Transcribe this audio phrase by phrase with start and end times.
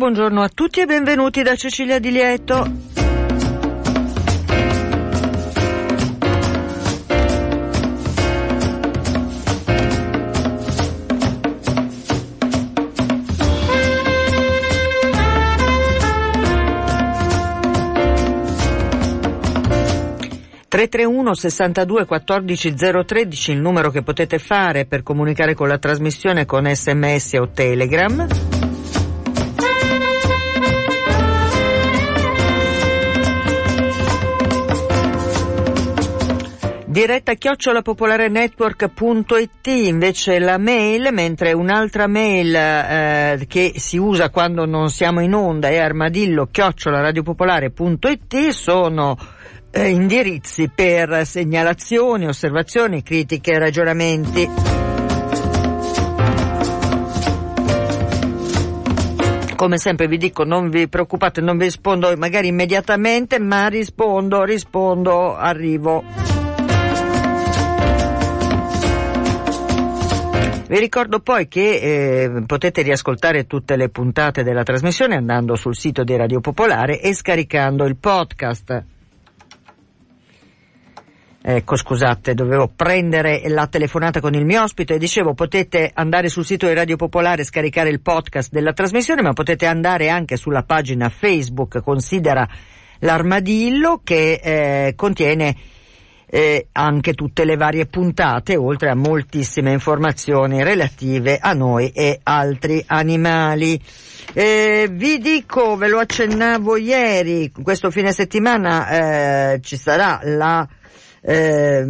[0.00, 2.72] Buongiorno a tutti e benvenuti da Cecilia Di Lieto.
[20.66, 25.68] Tre tre uno sessantadue quattordici zero tredici il numero che potete fare per comunicare con
[25.68, 28.59] la trasmissione con sms o telegram.
[36.90, 45.20] Diretta chiocciolapopolarenetwork.it invece la mail, mentre un'altra mail eh, che si usa quando non siamo
[45.20, 49.16] in onda è armadillo chiocciolaradiopopolare.it sono
[49.70, 54.50] eh, indirizzi per segnalazioni, osservazioni, critiche e ragionamenti.
[59.54, 65.36] come sempre vi dico non vi preoccupate non vi rispondo magari immediatamente ma rispondo rispondo
[65.36, 66.39] arrivo
[70.70, 76.04] Vi ricordo poi che eh, potete riascoltare tutte le puntate della trasmissione andando sul sito
[76.04, 78.84] di Radio Popolare e scaricando il podcast.
[81.42, 86.44] Ecco, scusate, dovevo prendere la telefonata con il mio ospite e dicevo potete andare sul
[86.44, 90.62] sito di Radio Popolare e scaricare il podcast della trasmissione, ma potete andare anche sulla
[90.62, 92.48] pagina Facebook, considera
[93.00, 95.56] l'armadillo che eh, contiene
[96.32, 102.82] eh, anche tutte le varie puntate, oltre a moltissime informazioni relative a noi e altri
[102.86, 103.80] animali.
[104.32, 110.68] Eh, vi dico, ve lo accennavo ieri, questo fine settimana eh, ci sarà la
[111.22, 111.84] eh,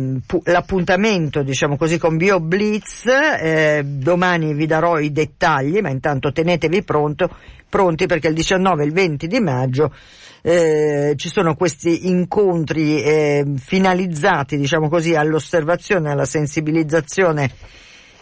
[0.45, 7.31] l'appuntamento diciamo così con BioBlitz eh, domani vi darò i dettagli ma intanto tenetevi pronto,
[7.71, 9.95] pronti perché il 19 e il 20 di maggio
[10.43, 17.51] eh, ci sono questi incontri eh, finalizzati, diciamo così, all'osservazione, alla sensibilizzazione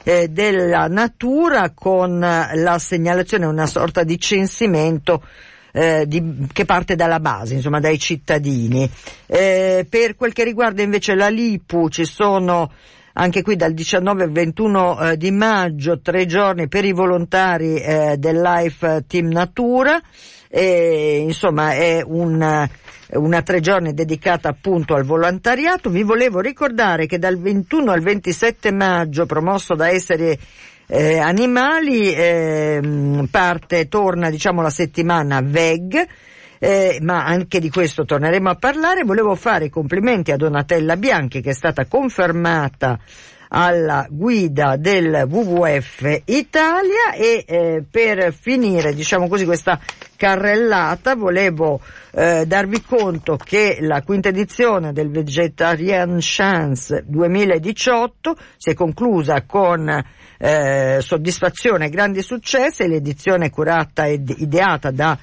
[0.04, 5.22] eh, della natura con la segnalazione, una sorta di censimento
[5.72, 8.88] eh, di, che parte dalla base, insomma dai cittadini.
[9.26, 12.72] Eh, per quel che riguarda invece la Lipu ci sono
[13.20, 18.16] anche qui dal 19 al 21 eh, di maggio tre giorni per i volontari eh,
[18.16, 20.00] del Life Team Natura
[20.48, 22.68] e, insomma è un,
[23.10, 25.90] una tre giorni dedicata appunto al volontariato.
[25.90, 30.38] Vi volevo ricordare che dal 21 al 27 maggio, promosso da Essere
[30.86, 32.80] eh, Animali, eh,
[33.30, 36.06] parte, torna diciamo la settimana VEG,
[36.58, 39.04] eh, ma anche di questo torneremo a parlare.
[39.04, 42.98] Volevo fare i complimenti a Donatella Bianchi che è stata confermata
[43.48, 49.80] alla guida del WWF Italia e eh, per finire diciamo così questa
[50.16, 51.80] carrellata volevo
[52.10, 60.04] eh, darvi conto che la quinta edizione del Vegetarian Chance 2018 si è conclusa con
[60.38, 65.16] eh, soddisfazione e grandi successi, l'edizione curata ed ideata da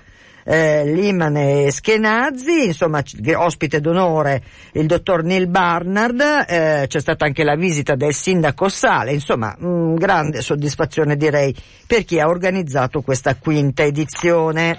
[0.48, 3.04] eh, Limane Schenazzi, insomma
[3.36, 4.44] ospite d'onore
[4.74, 9.96] il dottor Neil Barnard, eh, c'è stata anche la visita del sindaco Sale, insomma mh,
[9.96, 11.54] grande soddisfazione direi
[11.88, 14.78] per chi ha organizzato questa quinta edizione.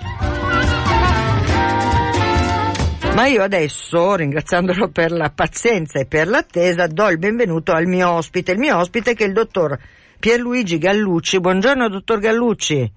[3.14, 8.10] Ma io adesso, ringraziandolo per la pazienza e per l'attesa, do il benvenuto al mio
[8.10, 9.76] ospite, il mio ospite che è il dottor
[10.20, 11.40] Pierluigi Gallucci.
[11.40, 12.92] Buongiorno dottor Gallucci.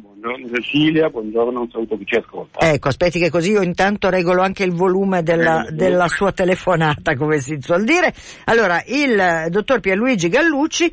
[0.00, 2.60] Buongiorno Cecilia, buongiorno, un saluto chi ci ascolta.
[2.60, 7.16] Ecco, aspetti che così io intanto regolo anche il volume della, eh, della sua telefonata,
[7.16, 8.14] come si suol dire.
[8.44, 10.92] Allora, il dottor Pierluigi Gallucci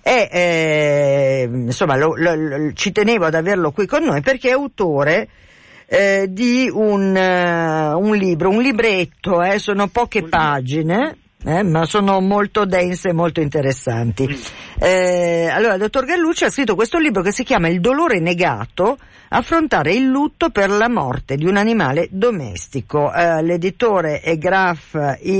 [0.00, 4.52] è, eh, insomma, lo, lo, lo, ci tenevo ad averlo qui con noi perché è
[4.52, 5.28] autore
[5.86, 12.20] eh, di un, uh, un, libro, un libretto, eh, sono poche pagine, eh, ma sono
[12.20, 14.26] molto dense e molto interessanti.
[14.26, 14.32] Mm.
[14.82, 18.96] Eh, allora, il dottor Gallucci ha scritto questo libro che si chiama Il dolore negato,
[19.28, 23.12] affrontare il lutto per la morte di un animale domestico.
[23.12, 25.30] Eh, l'editore è graph.it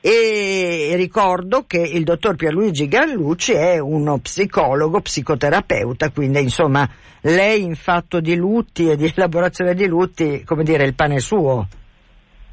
[0.00, 6.88] e ricordo che il dottor Pierluigi Gallucci è uno psicologo, psicoterapeuta, quindi insomma
[7.22, 11.66] lei in fatto di lutti e di elaborazione di lutti, come dire, il pane suo.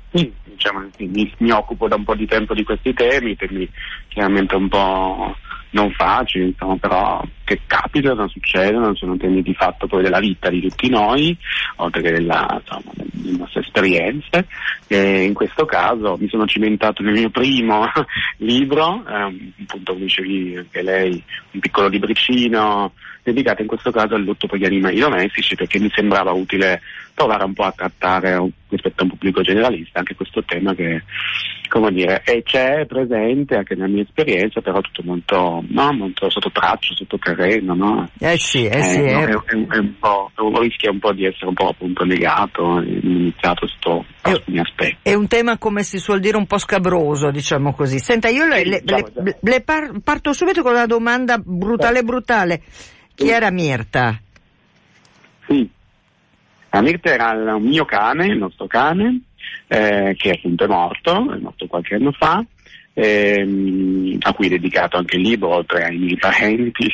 [0.10, 3.70] Diciamo, mi, mi, occupo da un po' di tempo di questi temi, temi
[4.08, 5.36] chiaramente un po'
[5.72, 10.62] non facili, insomma, però che capitano, succedono, sono temi di fatto poi della vita di
[10.62, 11.36] tutti noi,
[11.78, 14.48] oltre che della, insomma, delle nostre esperienze.
[14.88, 17.86] E in questo caso mi sono cimentato nel mio primo
[18.38, 22.94] libro, eh, appunto come dicevi anche lei, un piccolo libricino
[23.32, 26.82] dedicato in questo caso al lutto per gli animali domestici perché mi sembrava utile
[27.14, 31.04] provare un po' a trattare rispetto a un pubblico generalista anche questo tema che
[31.68, 36.52] come dire è, c'è presente anche nella mia esperienza però tutto molto, no, molto sotto
[36.52, 38.10] traccia, sotto terreno no?
[38.20, 41.26] eh sì, eh, eh sì no, è, è, è, un po', rischia un po' di
[41.26, 44.98] essere un po' appunto negato iniziato sotto alcuni aspetti.
[45.02, 48.00] è un tema come si suol dire un po' scabroso diciamo così.
[48.00, 52.62] Senta io le, le, diciamo, le, le par- parto subito con una domanda brutale brutale.
[53.16, 54.20] Chi era Mirta?
[55.48, 55.68] Sì,
[56.70, 59.22] la Mirta era il mio cane, il nostro cane,
[59.68, 62.44] eh, che appunto è morto, è morto qualche anno fa,
[62.94, 66.92] ehm, a cui è dedicato anche il libro, oltre ai miei parenti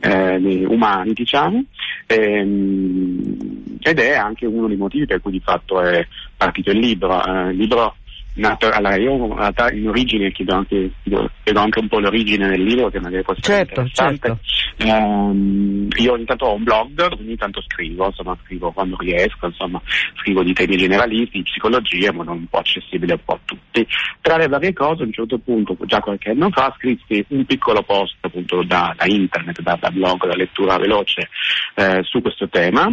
[0.00, 1.64] eh, umani, diciamo,
[2.06, 3.36] ehm,
[3.80, 6.06] ed è anche uno dei motivi per cui di fatto è
[6.36, 7.24] partito il libro.
[7.24, 7.96] Eh, il libro
[8.34, 12.62] nato, allora io in realtà in origine chiedo anche, chiedo, anche un po' l'origine del
[12.62, 14.38] libro che magari può essere certo, certo.
[14.78, 19.80] Um, io ogni tanto ho un blog, ogni tanto scrivo, insomma scrivo quando riesco, insomma
[20.20, 23.86] scrivo di temi generalisti, di psicologia, ma non un po' accessibile un po' a tutti.
[24.20, 27.82] Tra le varie cose a un certo punto, già qualche anno fa, scrissi un piccolo
[27.82, 31.28] post appunto da, da internet, da, da, blog, da lettura veloce
[31.74, 32.92] eh, su questo tema.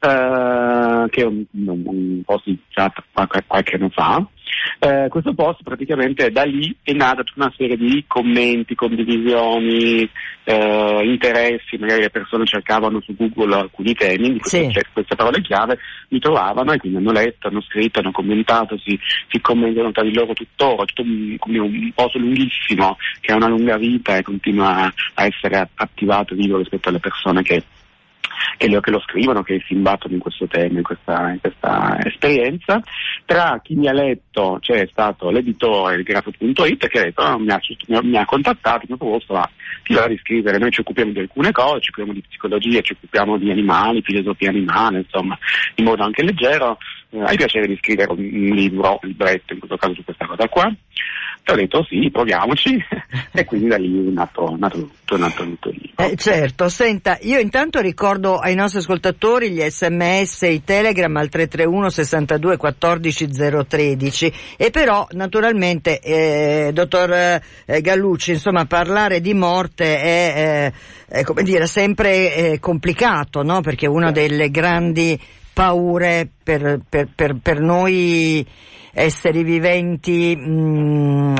[0.00, 4.26] Uh, che è un, un, un post iniziato qualche, qualche anno fa,
[4.80, 10.08] eh, questo post praticamente da lì è nata tutta una serie di commenti, condivisioni,
[10.44, 14.80] eh, interessi, magari le persone cercavano su Google alcuni temi, di queste, sì.
[14.92, 15.78] queste parole chiave,
[16.08, 18.98] li trovavano e quindi hanno letto, hanno scritto, hanno commentato, si,
[19.28, 23.76] si commentano tra di loro tuttora, tutto un, un post lunghissimo che ha una lunga
[23.76, 27.62] vita e continua a essere attivato vivo rispetto alle persone che
[28.56, 31.98] che lo, che lo scrivono, che si imbattono in questo tema, in questa, in questa
[32.04, 32.80] esperienza.
[33.24, 37.50] Tra chi mi ha letto c'è stato l'editore di Grafo.it che ha, detto, oh, mi,
[37.50, 37.60] ha,
[38.02, 39.50] mi, ha, contattato, mi ha proposto ah,
[39.82, 42.92] ti va di scrivere, noi ci occupiamo di alcune cose, ci occupiamo di psicologia, ci
[42.92, 45.38] occupiamo di animali, filosofia animale, insomma,
[45.76, 46.78] in modo anche leggero.
[47.10, 50.48] Eh, hai piacere di scrivere un libro, un libretto, in questo caso su questa cosa
[50.48, 50.74] qua?
[51.52, 52.76] Ho detto sì, proviamoci
[53.32, 55.92] e quindi da lì è nato, nato tutto, è nato tutto lì.
[55.96, 61.28] Eh, certo, senta, io intanto ricordo ai nostri ascoltatori gli sms e i telegram al
[61.28, 63.28] 331 62 14
[63.66, 70.72] 013 e però naturalmente, eh, dottor eh, Gallucci, insomma parlare di morte è,
[71.08, 73.60] eh, è come dire, sempre eh, complicato, no?
[73.60, 75.18] Perché una delle grandi
[75.52, 78.46] paure per, per, per, per noi
[78.92, 81.36] esseri viventi mh, mm,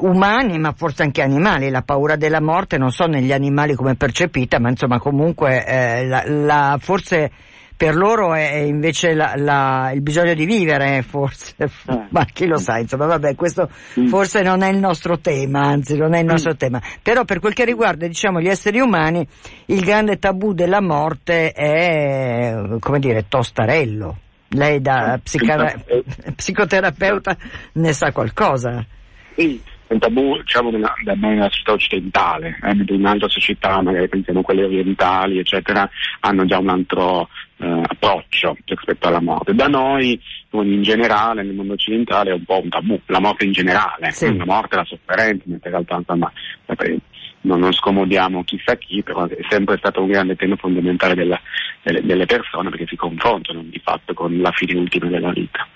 [0.00, 3.96] umani ma forse anche animali, la paura della morte non so negli animali come è
[3.96, 7.30] percepita ma insomma comunque eh, la, la, forse
[7.76, 11.70] per loro è invece la, la, il bisogno di vivere, forse, eh.
[12.08, 13.68] ma chi lo sa, insomma, vabbè, questo
[14.00, 14.06] mm.
[14.06, 16.56] forse non è il nostro tema, anzi non è il nostro mm.
[16.56, 16.80] tema.
[17.02, 19.26] Però per quel che riguarda, diciamo, gli esseri umani,
[19.66, 24.20] il grande tabù della morte è, come dire, tostarello.
[24.48, 25.74] Lei da psicara-
[26.34, 27.36] psicoterapeuta
[27.72, 28.84] ne sa qualcosa.
[29.34, 34.08] Sì, è un tabù diciamo nella, nella società occidentale, eh, mentre in altre società, magari
[34.08, 35.88] pensiamo a quelle orientali, eccetera,
[36.20, 39.54] hanno già un altro eh, approccio rispetto alla morte.
[39.54, 43.52] Da noi, in generale, nel mondo occidentale è un po' un tabù, la morte in
[43.52, 44.36] generale, sì.
[44.36, 46.32] la morte, la sofferenza, mentre in realtà insomma,
[47.46, 51.40] non, non scomodiamo chissà chi, però è sempre stato un grande tema fondamentale della,
[51.82, 55.66] delle, delle, persone perché si confrontano di fatto con la fine ultima della vita.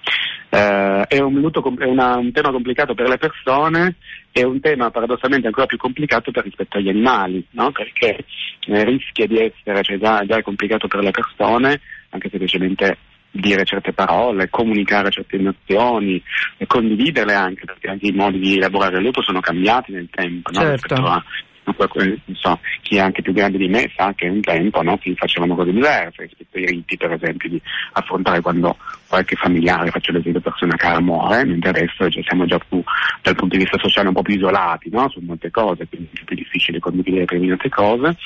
[0.50, 3.94] Uh, è, un, lutto, è una, un, tema complicato per le persone,
[4.32, 7.70] è un tema paradossalmente ancora più complicato per rispetto agli animali, no?
[7.70, 8.24] perché
[8.66, 12.98] eh, rischia di essere, cioè già, già, complicato per le persone, anche semplicemente
[13.30, 16.20] dire certe parole, comunicare certe emozioni,
[16.66, 20.60] condividerle anche, perché anche i modi di elaborare il lutto sono cambiati nel tempo, no?
[20.60, 20.72] certo.
[20.72, 21.22] rispetto a
[22.34, 25.54] so, chi è anche più grande di me sa che un tempo no, si facevano
[25.54, 27.60] cose diverse rispetto ai riti, per esempio, di
[27.92, 28.76] affrontare quando
[29.08, 32.82] qualche familiare, faccio l'esempio, persona cara muore, mentre adesso cioè, siamo già più,
[33.22, 36.24] dal punto di vista sociale un po' più isolati no, su molte cose, quindi è
[36.24, 38.16] più difficile condividere determinate cose.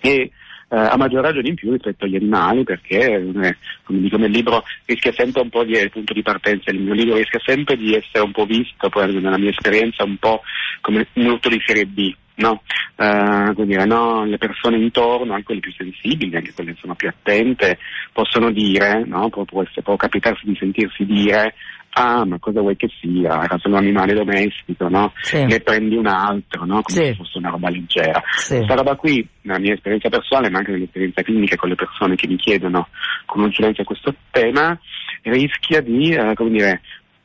[0.00, 0.30] E,
[0.72, 4.62] eh, a maggior ragione in più rispetto agli animali perché, eh, come dico nel libro,
[4.84, 7.94] rischia sempre un po' di, il punto di partenza, il mio libro rischia sempre di
[7.94, 10.42] essere un po' visto, poi nella mia esperienza, un po'
[10.80, 12.14] come un lutto di serie B.
[12.40, 12.62] No?
[12.96, 14.24] Uh, dire, no?
[14.24, 17.78] le persone intorno, anche quelle più sensibili, anche quelle insomma, più attente,
[18.12, 19.28] possono dire, no?
[19.28, 21.54] può, può, può capitarsi di sentirsi dire
[21.92, 25.12] ah ma cosa vuoi che sia, era solo un animale domestico, no?
[25.20, 25.44] Sì.
[25.44, 26.82] Ne prendi un altro, no?
[26.82, 27.04] Come sì.
[27.06, 28.22] se fosse una roba leggera.
[28.36, 28.56] Sì.
[28.56, 32.28] Questa roba qui, nella mia esperienza personale, ma anche nell'esperienza clinica con le persone che
[32.28, 32.88] mi chiedono
[33.26, 34.78] consulenza a questo tema,
[35.22, 36.80] rischia di, eh, come dire,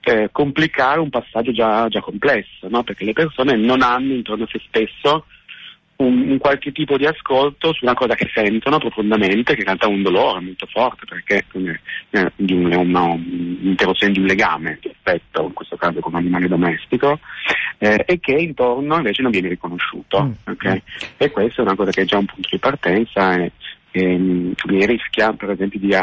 [0.06, 2.84] eh, complicare un passaggio già, già complesso, no?
[2.84, 5.26] Perché le persone non hanno intorno a se stesso
[5.98, 9.88] un, un, qualche tipo di ascolto su una cosa che sentono profondamente, che in realtà
[9.88, 11.46] è un dolore molto forte, perché
[12.10, 16.20] è di un, una, un'interruzione di un legame di affetto, in questo caso con un
[16.20, 17.20] animale domestico,
[17.78, 20.24] eh, e che intorno invece non viene riconosciuto.
[20.24, 20.32] Mm.
[20.52, 20.82] Okay?
[21.18, 23.52] E questa è una cosa che è già un punto di partenza e,
[23.92, 25.94] e, e rischia per esempio di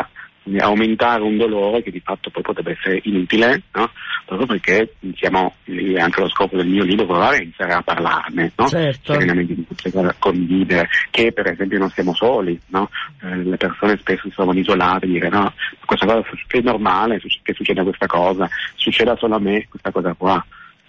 [0.59, 3.91] aumentare un dolore che di fatto poi potrebbe essere inutile, no?
[4.25, 5.55] proprio perché siamo,
[5.99, 8.67] anche lo scopo del mio libro provare a iniziare a parlarne, no?
[8.67, 9.13] certo.
[9.13, 12.91] serenamente di a condividere, che per esempio non siamo soli, no?
[13.23, 15.53] eh, le persone spesso si trovano isolate, dire no,
[15.85, 20.45] questa cosa è normale che succeda questa cosa, succeda solo a me questa cosa qua.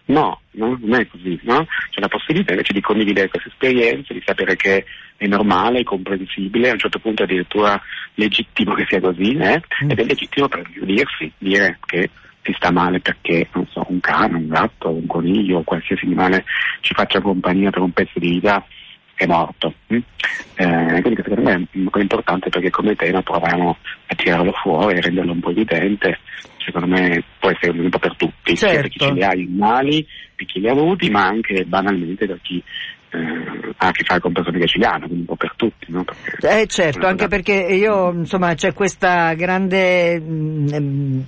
[0.05, 1.65] No, no, non è così, no?
[1.89, 6.69] C'è la possibilità invece di condividere queste esperienze, di sapere che è normale, è comprensibile,
[6.69, 7.81] a un certo punto addirittura
[8.15, 9.61] legittimo che sia così, eh?
[9.83, 9.91] mm.
[9.91, 12.09] ed è legittimo per dirsi, dire che
[12.41, 16.43] si sta male perché, non so, un cane, un gatto, un coniglio qualsiasi animale
[16.81, 18.65] ci faccia compagnia per un pezzo di vita
[19.15, 19.73] è morto.
[19.93, 19.99] Mm?
[20.55, 23.77] Eh, quindi questo per me è importante perché come tema proviamo
[24.13, 26.19] a tirarlo fuori e renderlo un po' evidente.
[26.57, 28.73] Secondo me può essere un po' per tutti, certo.
[28.73, 31.65] sia per chi ce li ha i mali, per chi li ha avuti, ma anche
[31.65, 32.63] banalmente per chi
[33.13, 35.85] eh, ha a che fare con persone hanno, quindi un po' per tutti.
[35.89, 36.03] No?
[36.03, 41.25] Perché eh certo, anche perché io, insomma, c'è questa grande, mh,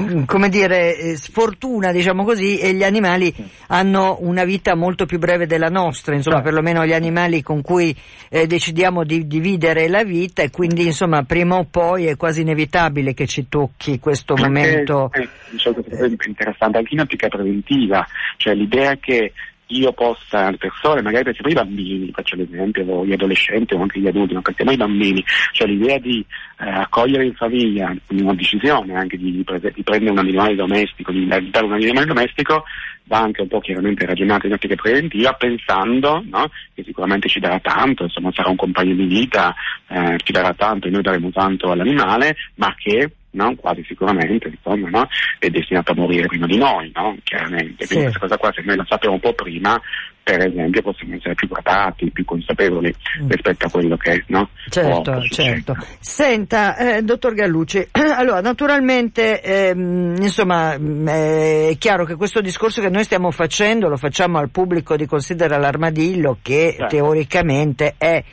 [0.00, 3.34] mm, come dire, eh, sfortuna, diciamo così, e gli animali
[3.68, 6.50] hanno una vita molto più breve della nostra, insomma, certo.
[6.50, 7.94] perlomeno gli animali con cui
[8.28, 13.14] eh, decidiamo di dividere la vita e quindi, insomma, prima o poi è quasi inevitabile
[13.14, 15.10] che ci tocchi questo perché, momento.
[15.12, 19.32] Eh, diciamo, è interessante, anche in ottica preventiva, cioè l'idea che
[19.68, 24.06] io possa, le persone, magari pensiamo ai bambini, faccio l'esempio, gli adolescenti o anche gli
[24.06, 26.24] adulti, ma pensiamo ai bambini, cioè l'idea di
[26.60, 31.64] eh, accogliere in famiglia, una decisione anche di, di, prendere un animale domestico, di dare
[31.64, 32.64] un animale domestico,
[33.04, 37.58] va anche un po' chiaramente ragionata in ottica preventiva, pensando no, che sicuramente ci darà
[37.60, 39.54] tanto, insomma sarà un compagno di vita,
[39.88, 43.54] eh, ci darà tanto e noi daremo tanto all'animale, ma che no?
[43.56, 45.08] quasi sicuramente insomma, no?
[45.38, 47.16] è destinato a morire prima di noi, no?
[47.22, 47.86] chiaramente.
[47.86, 48.00] Quindi sì.
[48.00, 49.80] questa cosa qua se noi la sappiamo un po' prima,
[50.24, 53.28] per esempio, possiamo essere più preparati, più consapevoli mm.
[53.28, 54.48] rispetto a quello che no?
[54.70, 55.76] Certo, certo.
[56.00, 62.88] Senta, eh, dottor Gallucci, allora naturalmente ehm, insomma mm, è chiaro che questo discorso che
[62.88, 66.86] noi stiamo facendo lo facciamo al pubblico di Considera l'Armadillo che certo.
[66.86, 68.24] teoricamente è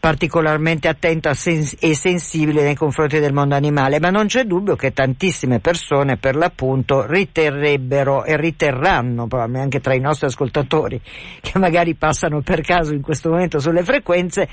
[0.00, 5.60] particolarmente attento e sensibile nei confronti del mondo animale, ma non c'è dubbio che tantissime
[5.60, 10.98] persone per l'appunto riterrebbero e riterranno, probabilmente anche tra i nostri ascoltatori
[11.40, 14.48] che magari passano per caso in questo momento sulle frequenze,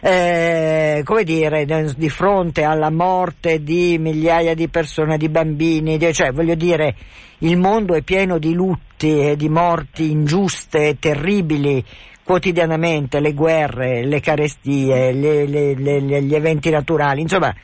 [0.00, 1.66] eh, come dire,
[1.96, 6.94] di fronte alla morte di migliaia di persone, di bambini, cioè voglio dire,
[7.38, 11.84] il mondo è pieno di lutti e di morti ingiuste, terribili,
[12.24, 17.54] quotidianamente le guerre, le carestie, le, le, le, gli eventi naturali, insomma,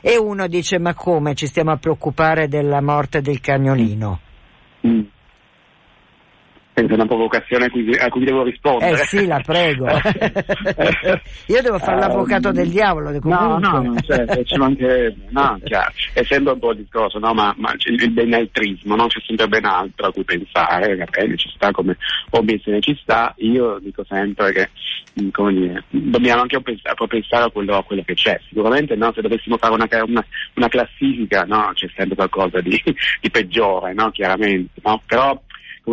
[0.00, 4.20] e uno dice ma come ci stiamo a preoccupare della morte del cagnolino?
[4.86, 5.13] Mm
[6.74, 9.00] penso una provocazione a cui, a cui, devo rispondere.
[9.00, 9.86] Eh sì, la prego.
[11.46, 13.12] Io devo fare l'avvocato um, del diavolo.
[13.22, 15.28] No, no, no, certo, ci mancherebbe.
[15.30, 15.92] No, chiaro.
[16.12, 17.32] È sempre un po' il discorso, no?
[17.32, 19.06] ma, ma il benaltrismo, no?
[19.06, 21.96] c'è sempre ben altro a cui pensare, va bene, ci sta come
[22.30, 23.32] obiezione ci sta.
[23.38, 24.70] Io dico sempre che
[25.22, 28.40] mm, dire, dobbiamo anche pensare, pensare a, quello, a, quello, che c'è.
[28.48, 32.82] Sicuramente no, se dovessimo fare una, una, una classifica no, c'è sempre qualcosa di,
[33.20, 34.10] di peggiore, no?
[34.10, 34.80] chiaramente.
[34.82, 35.00] No?
[35.06, 35.40] Però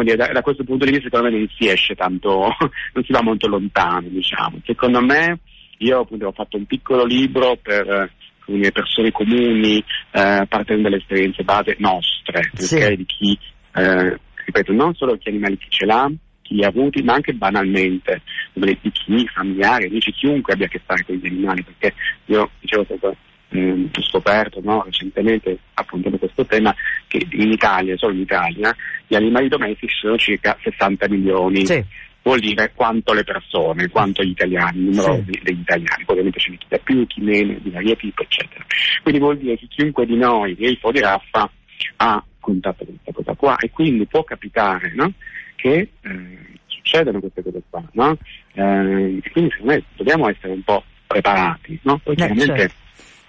[0.03, 2.47] dire, da, da, questo punto di vista secondo me non si esce tanto,
[2.93, 4.59] non si va molto lontano, diciamo.
[4.65, 5.39] Secondo me,
[5.79, 8.11] io appunto ho fatto un piccolo libro per
[8.45, 12.75] dire, persone comuni, eh, partendo dalle esperienze base nostre, sì.
[12.75, 13.37] okay, di chi,
[13.75, 16.09] eh, ripeto, non solo chi animali chi ce l'ha,
[16.41, 18.21] chi ha avuti, ma anche banalmente
[18.53, 21.93] di chi, familiari, amici, chiunque abbia a che fare con gli animali, perché
[22.25, 23.15] io dicevo stato
[23.51, 26.73] eh, scoperto no, recentemente affrontando questo tema
[27.07, 28.75] che in Italia, solo in Italia,
[29.07, 31.65] gli animali domestici sono circa 60 milioni.
[31.65, 31.83] Sì.
[32.23, 35.39] Vuol dire quanto le persone, quanto gli italiani, il numero sì.
[35.41, 38.63] degli italiani, ovviamente ne chi da più, chi meno, di varie tipo, eccetera.
[39.01, 41.49] Quindi vuol dire che chiunque di noi, è il fuori raffa,
[41.97, 45.11] ha contatto con questa cosa qua e quindi può capitare no?
[45.55, 47.83] che eh, succedano queste cose qua.
[47.93, 48.11] No?
[48.53, 51.79] Eh, quindi secondo me dobbiamo essere un po' preparati.
[51.81, 51.99] No?
[52.03, 52.75] Poi chiaramente certo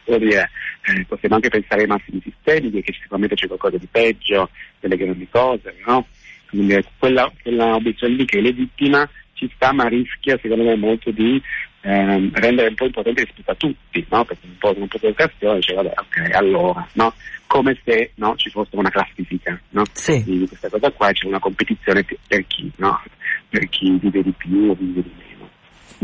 [0.04, 0.50] dire,
[0.82, 5.28] eh, possiamo anche pensare ai massimi sistemi, che sicuramente c'è qualcosa di peggio, delle grandi
[5.30, 6.06] cose, no?
[6.48, 11.10] Quindi quella, quella obiezione lì che è legittima ci sta ma rischia secondo me molto
[11.10, 11.40] di
[11.80, 14.24] ehm, rendere un po' importante rispetto a tutti, no?
[14.24, 17.14] Perché un po' di occasione dice vabbè ok allora, no?
[17.46, 19.82] Come se no, ci fosse una classifica no?
[19.92, 20.22] sì.
[20.24, 23.02] di questa cosa qua c'è una competizione per chi, no?
[23.48, 25.50] Per chi vive di più o vive di meno.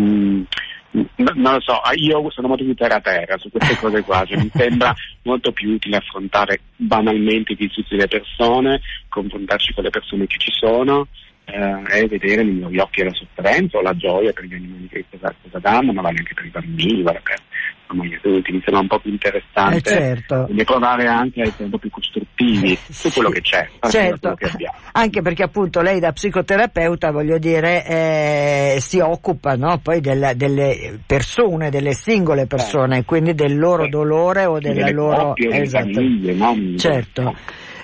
[0.00, 0.42] Mm
[0.90, 4.24] non lo so, ah, io sono molto più terra a terra su queste cose qua,
[4.24, 9.90] cioè, mi sembra molto più utile affrontare banalmente i disagi delle persone, confrontarci con le
[9.90, 11.06] persone che ci sono
[11.44, 15.04] eh, e vedere nei miei occhi la sofferenza o la gioia per gli animali che
[15.10, 17.40] cosa, cosa danno, ma vale anche per i bambini, vale per
[17.88, 20.48] insomma, mi sembra un po' più interessante eh certo.
[20.48, 24.34] e provare anche a essere un po' più costruttivi eh, su quello che c'è, certo.
[24.34, 24.50] che
[24.92, 29.78] anche perché appunto lei da psicoterapeuta, voglio dire, eh, si occupa no?
[29.78, 35.28] poi del, delle persone, delle singole persone, quindi del loro dolore o della loro...
[35.28, 35.92] Coppie, esatto.
[35.92, 36.56] famiglie, no?
[36.76, 37.34] Certo.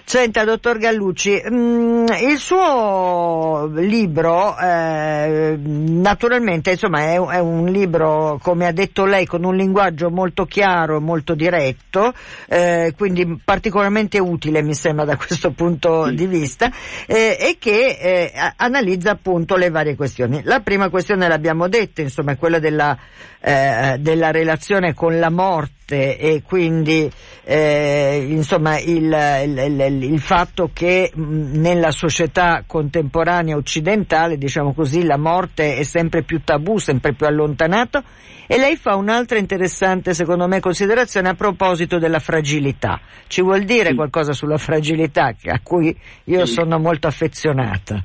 [0.06, 8.66] Senta, dottor Gallucci, mm, il suo libro, eh, naturalmente, insomma, è, è, un libro, come
[8.66, 12.12] ha detto lei, con un linguaggio molto chiaro e molto diretto,
[12.48, 16.70] eh, quindi particolarmente utile, mi sembra, da questo punto di vista,
[17.06, 20.42] eh, e che eh, analizza appunto le varie questioni.
[20.44, 22.96] La prima questione l'abbiamo detta, insomma, è quella della,
[23.40, 27.10] eh, della relazione con la morte e quindi,
[27.44, 29.04] eh, insomma, il,
[29.44, 36.42] il, il fatto che nella società contemporanea occidentale, diciamo così, la morte è sempre più
[36.42, 38.02] tabù, sempre più allontanato
[38.46, 43.00] e lei fa un'altra interessante, secondo me, considerazione a proposito della fragilità.
[43.26, 43.94] Ci vuol dire sì.
[43.94, 46.52] qualcosa sulla fragilità a cui io sì.
[46.52, 48.02] sono molto affezionata?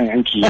[0.00, 0.48] Eh, anch'io,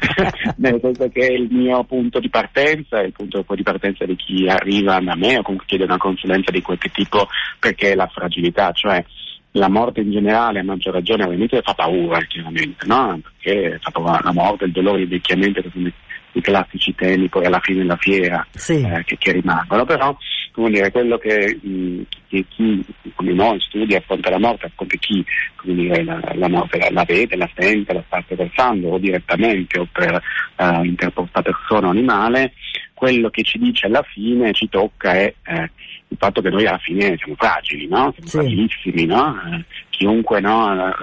[0.56, 4.16] nel senso che è il mio punto di partenza, è il punto di partenza di
[4.16, 8.06] chi arriva da me o comunque chiede una consulenza di qualche tipo perché è la
[8.06, 9.04] fragilità, cioè
[9.52, 13.20] la morte in generale, a maggior ragione all'inizio fa paura chiaramente, no?
[13.22, 15.90] Perché fa paura la morte, il dolore, il vecchiamento, che sono
[16.32, 18.80] i classici temi poi alla fine della fiera sì.
[18.80, 20.16] eh, che, che, rimangono, però
[20.50, 22.84] come dire, quello che, mh, che chi
[23.24, 25.24] come noi studia affronta la morte, affronta chi
[25.62, 29.88] dire, la, la, morte la, la, vede, la sente, la sta attraversando o direttamente o
[29.90, 30.22] per
[30.56, 32.52] uh, interposta persona o animale,
[32.92, 35.70] quello che ci dice alla fine, ci tocca è eh,
[36.08, 38.12] il fatto che noi alla fine siamo fragili, no?
[38.12, 38.36] Siamo sì.
[38.38, 39.34] fragilissimi, no?
[39.52, 40.94] Eh, chiunque, no?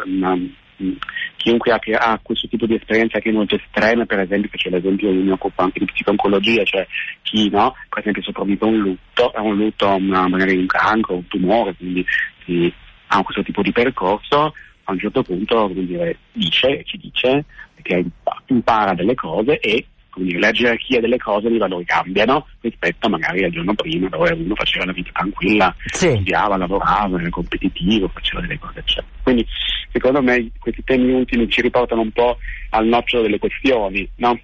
[1.38, 5.12] Chiunque ha, ha, questo tipo di esperienza che è molto estrema, per esempio, faccio l'esempio,
[5.12, 6.86] io mi occupo anche di psiconcologia, cioè
[7.24, 11.16] chi no, per esempio sopravvive a un lutto, a un lutto, una, magari un cancro,
[11.16, 12.06] un tumore, quindi
[12.46, 12.72] si,
[13.08, 17.46] ha questo tipo di percorso, a un certo punto dire, dice, ci dice
[17.82, 18.06] che
[18.48, 23.52] impara delle cose e quindi la gerarchia delle cose di valori cambiano rispetto magari al
[23.52, 26.10] giorno prima dove uno faceva la vita tranquilla, sì.
[26.10, 29.08] studiava, lavorava, era competitivo, faceva delle cose eccetera.
[29.24, 29.48] Quindi
[29.92, 32.38] secondo me questi temi ultimi ci riportano un po'
[32.70, 34.40] al nocciolo delle questioni, no?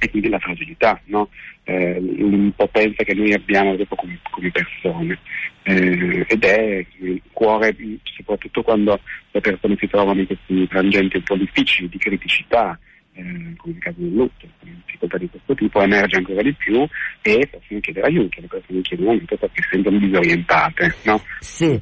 [0.00, 1.28] E quindi la fragilità, no?
[1.68, 5.18] eh, l'impotenza che noi abbiamo come, come persone.
[5.64, 8.98] Eh, ed è il cuore, soprattutto quando
[9.32, 12.78] le persone si trovano in questi frangenti un po' difficili di criticità,
[13.18, 16.86] eh, come nel caso del lutto, difficoltà di questo tipo, emerge ancora di più
[17.22, 20.94] e possono chiedere aiuto, le persone chiedono aiuto perché sentono disorientate.
[21.02, 21.20] No?
[21.40, 21.80] Sì.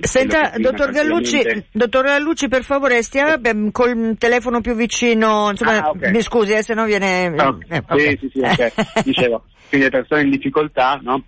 [0.00, 5.90] Senta, dottor Gallucci, dottor Gallucci, per favore, stia beh, col telefono più vicino, insomma, ah,
[5.90, 6.10] okay.
[6.10, 7.26] mi scusi eh, se no viene...
[7.36, 8.18] Ah, eh, okay.
[8.18, 9.02] Sì, sì, sì, ok.
[9.04, 11.22] Dicevo, quindi le persone in difficoltà, no?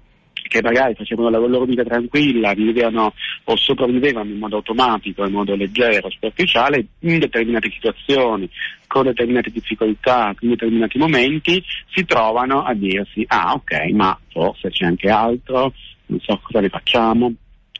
[0.54, 3.12] Che magari facevano la loro vita tranquilla, vivevano
[3.42, 8.48] o sopravvivevano in modo automatico, in modo leggero, superficiale, in determinate situazioni,
[8.86, 11.60] con determinate difficoltà, in determinati momenti,
[11.92, 15.72] si trovano a dirsi, ah ok, ma forse c'è anche altro,
[16.06, 17.32] non so cosa ne facciamo.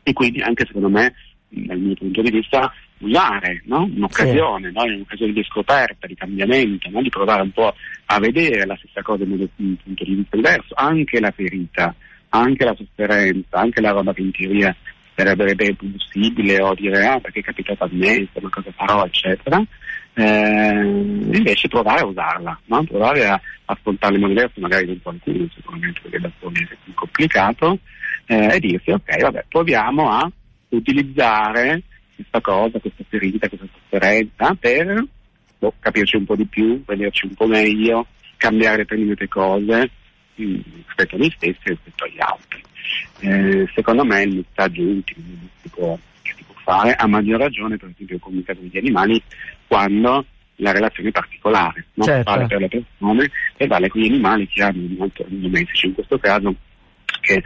[0.03, 1.13] E quindi anche secondo me,
[1.47, 3.89] dal mio punto di vista, usare no?
[3.89, 4.73] un'occasione, sì.
[4.73, 4.83] no?
[4.83, 7.01] un'occasione di scoperta, di cambiamento, no?
[7.01, 7.73] di provare un po'
[8.07, 11.95] a vedere la stessa cosa in un punto di vista diverso, anche la ferita
[12.37, 14.75] anche la sofferenza, anche la roba che in teoria
[15.15, 19.63] sarebbe possibile o dire ah perché è capitato a me, insomma cosa farò, eccetera,
[20.13, 20.81] eh,
[21.33, 22.83] invece provare a usarla, no?
[22.83, 26.93] provare a affrontare in modo diverso, magari con qualcuno, sicuramente perché da soli è più
[26.93, 27.79] complicato,
[28.25, 30.29] eh, e dirsi ok, vabbè, proviamo a
[30.69, 31.81] utilizzare
[32.15, 35.05] questa cosa, questa ferita, questa sofferenza per
[35.59, 39.89] boh, capirci un po' di più, vederci un po' meglio, cambiare determinate cose
[40.35, 42.63] rispetto a noi stessi e rispetto agli altri.
[43.19, 47.39] Eh, secondo me il messaggio ultimo che si, può, che si può fare, a maggior
[47.39, 49.21] ragione per esempio con gli animali,
[49.67, 50.25] quando
[50.57, 52.03] la relazione è particolare, no?
[52.03, 52.31] certo.
[52.31, 56.17] vale per le persone e vale con gli animali che hanno molto domestici in questo
[56.17, 56.55] caso
[57.19, 57.43] che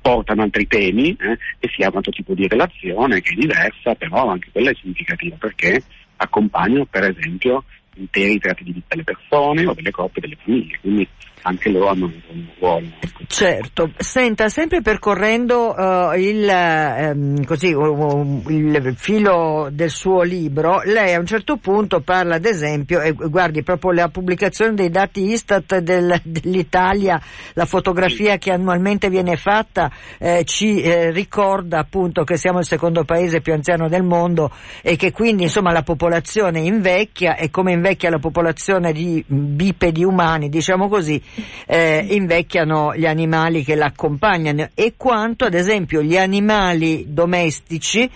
[0.00, 3.94] portano altri temi eh, e si ha un altro tipo di relazione che è diversa,
[3.94, 5.82] però anche quella è significativa perché
[6.16, 11.08] accompagnano per esempio interi tratti di vita delle persone o delle coppie, delle famiglie, quindi
[11.44, 12.86] anche loro hanno un ruolo.
[13.26, 21.14] Certo, senta, sempre percorrendo uh, il, um, così, uh, il, filo del suo libro, lei
[21.14, 25.78] a un certo punto parla ad esempio, e guardi proprio la pubblicazione dei dati Istat
[25.78, 27.20] del, dell'Italia,
[27.54, 28.38] la fotografia sì.
[28.38, 33.52] che annualmente viene fatta eh, ci eh, ricorda appunto che siamo il secondo paese più
[33.52, 34.50] anziano del mondo
[34.82, 40.48] e che quindi insomma la popolazione invecchia e come invecchia la popolazione di bipedi umani,
[40.48, 41.20] diciamo così,
[41.66, 48.10] eh, invecchiano gli animali che l'accompagnano e quanto ad esempio gli animali domestici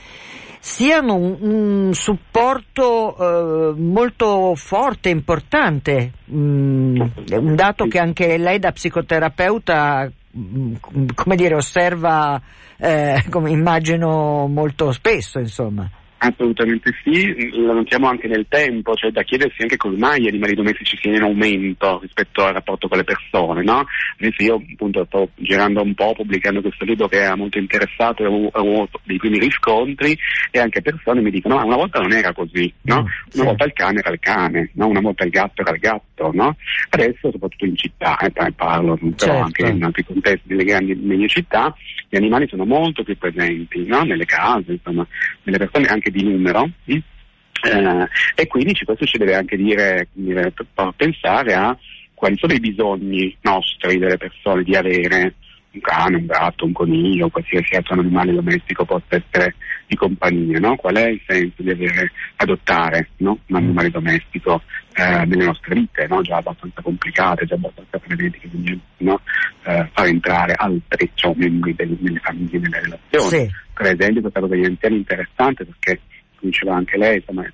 [0.61, 7.01] siano un, un supporto eh, molto forte, importante, mm,
[7.33, 10.75] un dato che anche lei da psicoterapeuta mm,
[11.15, 12.41] come dire, osserva,
[12.77, 15.89] eh, come immagino molto spesso, insomma.
[16.21, 20.55] Assolutamente sì, la notiamo anche nel tempo, cioè da chiedersi anche come mai gli animali
[20.55, 23.87] domestici siano in aumento rispetto al rapporto con le persone, no?
[24.19, 28.27] Adesso io appunto sto girando un po', pubblicando questo libro che era molto interessato e
[28.27, 30.19] ho avuto dei primi riscontri
[30.51, 32.97] e anche persone mi dicono, ma una volta non era così, no?
[32.97, 33.43] Una sì.
[33.45, 34.89] volta il cane era il cane, no?
[34.89, 36.57] Una volta il gatto era il gatto, no?
[36.91, 39.45] Adesso, soprattutto in città, eh, parlo, però certo.
[39.45, 41.73] anche in altri contesti delle grandi medie città,
[42.09, 44.03] gli animali sono molto più presenti, no?
[44.03, 45.07] Nelle case, insomma,
[45.43, 46.69] nelle persone anche anche di numero.
[46.85, 50.53] Eh, e quindi questo ci deve anche dire, dire,
[50.97, 51.77] pensare a
[52.15, 55.35] quali sono i bisogni nostri delle persone di avere
[55.79, 59.55] un cane, un gatto, un coniglio, qualsiasi altro animale domestico possa essere
[59.87, 60.77] di compagnia, no?
[60.77, 63.39] Qual è il senso di avere, adottare no?
[63.47, 64.63] un animale domestico
[64.95, 66.21] eh, nelle nostre vite, no?
[66.21, 69.21] già abbastanza complicate, già abbastanza frenetiche, quindi no?
[69.65, 73.47] eh, far entrare altri cioè, membri delle, delle famiglie nelle relazioni.
[73.47, 73.51] Sì.
[73.73, 76.01] Per esempio questa cosa degli anziani è interessante perché,
[76.37, 77.47] come diceva anche lei, insomma,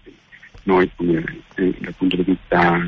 [0.64, 2.80] noi eh, dal punto di vista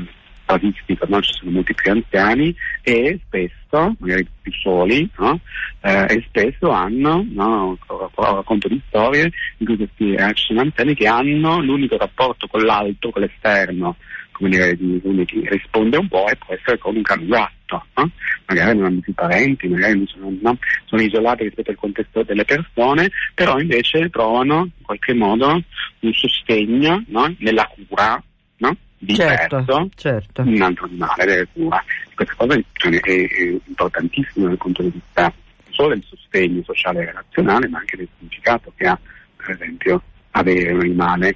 [0.47, 1.21] statistico no?
[1.21, 2.55] ci sono molti più anziani
[2.89, 5.41] e spesso, magari più soli, no?
[5.81, 7.77] eh, e spesso hanno, no?
[8.15, 13.97] racconto di storie in cui questi anziani che hanno l'unico rapporto con l'alto, con l'esterno,
[14.31, 18.09] come dire, di, come risponde un po' e può essere come un cane gatto, no?
[18.45, 20.57] magari non hanno più parenti, magari sono, no?
[20.85, 25.61] sono, isolati rispetto al contesto delle persone, però invece trovano in qualche modo
[25.99, 27.35] un sostegno no?
[27.39, 28.23] nella cura
[28.59, 28.77] no?
[28.97, 30.41] Diverso certo, certo.
[30.41, 31.83] un altro animale delle cura.
[32.13, 35.31] Questa cosa è, è, importantissima dal punto di vista
[35.69, 38.99] solo del sostegno sociale e relazionale, ma anche del significato che ha,
[39.35, 41.35] per esempio, avere un animale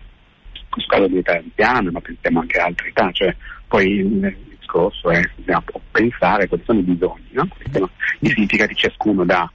[0.70, 3.36] questo caso di età anziana, ma pensiamo anche a altre età, cioè
[3.68, 7.48] poi il discorso è bisogna pensare quali sono i bisogni, no?
[7.72, 9.52] sono i significati ciascuno da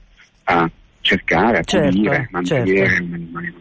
[1.01, 3.03] cercare, a certo, mantenere certo.
[3.03, 3.53] un animale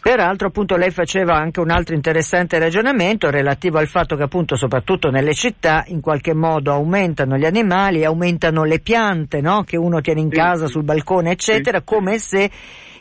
[0.00, 5.10] Peraltro appunto lei faceva anche un altro interessante ragionamento relativo al fatto che appunto soprattutto
[5.10, 9.62] nelle città in qualche modo aumentano gli animali, aumentano le piante no?
[9.62, 12.50] che uno tiene in casa, sul balcone eccetera, come se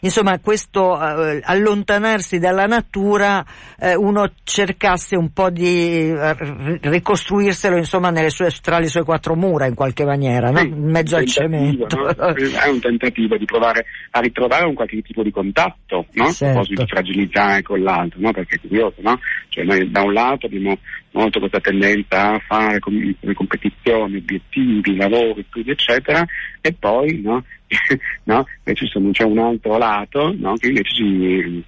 [0.02, 3.44] insomma questo eh, allontanarsi dalla natura
[3.80, 6.36] eh, uno cercasse un po' di eh,
[6.82, 10.60] ricostruirselo insomma sue, tra le sue quattro mura in qualche maniera, no?
[10.60, 11.98] in mezzo al cemento.
[11.98, 12.34] No?
[12.34, 16.32] È un tentativo di provare a ritrovare un qualche tipo di contatto, no?
[16.32, 16.81] Certo.
[16.82, 18.32] Di fragilizzare con l'altro, no?
[18.32, 19.20] perché è curioso, no?
[19.50, 20.78] Cioè noi da un lato abbiamo
[21.12, 26.26] molto questa tendenza a fare com- competizioni, obiettivi, lavori, studi, eccetera,
[26.62, 27.44] e poi no,
[28.24, 31.63] no, invece sono, c'è un altro lato no, che invece ci,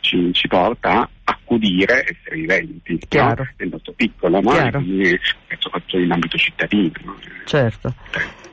[0.00, 1.08] ci, ci, porta
[1.52, 4.70] accudire esseri viventi no, nel nostro piccolo, no?
[4.70, 5.18] Quindi,
[5.58, 7.18] soprattutto in ambito cittadino.
[7.44, 7.94] Certo.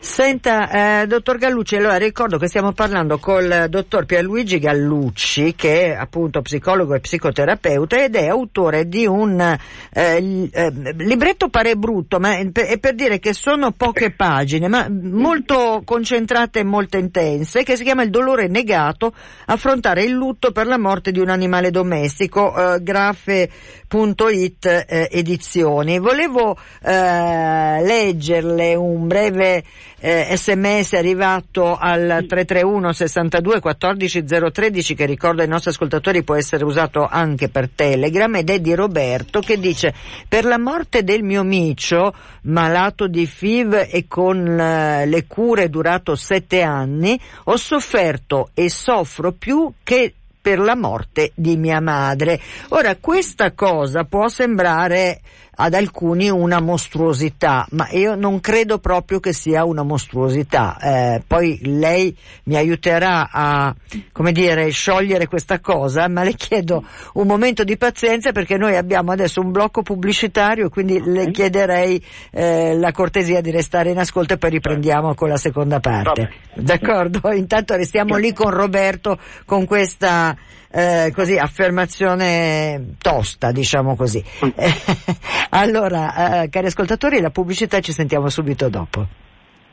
[0.02, 5.90] Senta, eh, dottor Gallucci, allora ricordo che stiamo parlando col dottor Pierluigi Gallucci, che è
[5.94, 12.38] appunto psicologo e psicoterapeuta ed è autore di un eh, eh, libretto pare brutto, ma
[12.38, 17.64] è per, è per, dire che sono poche pagine, ma molto concentrate e molto intense,
[17.64, 19.14] che si chiama Il dolore negato,
[19.48, 22.56] affrontare il lutto per la morte di un animale domestico.
[22.56, 26.00] Eh, grafe.it eh, edizioni.
[26.00, 29.64] Volevo eh, leggerle un breve
[30.00, 36.64] eh, sms arrivato al 331 62 14 013 che ricordo ai nostri ascoltatori può essere
[36.64, 39.94] usato anche per Telegram ed è di Roberto che dice
[40.28, 46.16] per la morte del mio micio malato di FIV e con eh, le cure durato
[46.16, 50.14] sette anni ho sofferto e soffro più che
[50.50, 52.42] per la morte di mia madre.
[52.70, 55.22] Ora, questa cosa può sembrare
[55.62, 60.78] ad alcuni una mostruosità, ma io non credo proprio che sia una mostruosità.
[60.80, 63.76] Eh, poi lei mi aiuterà a,
[64.14, 69.12] come dire, sciogliere questa cosa, ma le chiedo un momento di pazienza perché noi abbiamo
[69.12, 74.38] adesso un blocco pubblicitario, quindi le chiederei eh, la cortesia di restare in ascolto e
[74.38, 76.32] poi riprendiamo con la seconda parte.
[76.54, 77.34] D'accordo?
[77.34, 80.38] Intanto restiamo lì con Roberto con questa
[80.72, 84.24] eh, così, affermazione tosta, diciamo così.
[85.50, 89.08] allora, eh, cari ascoltatori, la pubblicità ci sentiamo subito dopo.